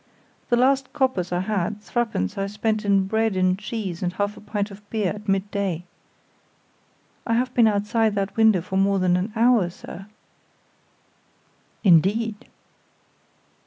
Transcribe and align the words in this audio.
"The 0.49 0.55
last 0.57 0.93
coppers, 0.93 1.31
I 1.31 1.41
had, 1.41 1.79
three 1.79 2.05
pence, 2.05 2.35
I 2.35 2.47
spent 2.47 2.83
in 2.83 3.05
bread 3.05 3.35
and 3.37 3.55
cheese 3.59 4.01
and 4.01 4.11
half 4.13 4.35
a 4.35 4.41
pint 4.41 4.71
of 4.71 4.81
beer 4.89 5.09
at 5.13 5.29
midday. 5.29 5.83
I 7.27 7.33
have 7.35 7.53
been 7.53 7.67
outside 7.67 8.15
that 8.15 8.35
window 8.35 8.61
for 8.61 8.77
more 8.77 8.97
than 8.97 9.15
an 9.15 9.31
hour, 9.35 9.69
sir." 9.69 10.07
"Indeed!" 11.83 12.47